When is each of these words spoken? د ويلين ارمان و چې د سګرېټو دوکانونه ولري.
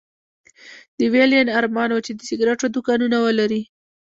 د 0.97 0.99
ويلين 1.13 1.47
ارمان 1.59 1.89
و 1.91 2.03
چې 2.05 2.11
د 2.15 2.19
سګرېټو 2.29 2.67
دوکانونه 2.75 3.17
ولري. 3.25 3.61